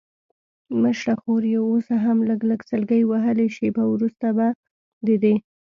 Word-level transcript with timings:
مشره 0.81 1.13
خور 1.21 1.41
یې 1.51 1.59
اوس 1.67 1.85
هم 2.03 2.17
لږ 2.29 2.39
لږ 2.49 2.59
سلګۍ 2.69 3.01
وهلې، 3.05 3.47
شېبه 3.55 3.83
وروسته 3.89 4.27
به 4.37 4.47
د 5.05 5.07
دې. 5.23 5.35